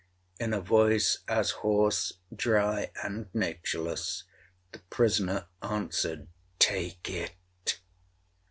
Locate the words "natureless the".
3.35-4.79